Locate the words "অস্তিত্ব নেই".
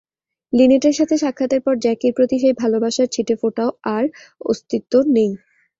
4.41-5.31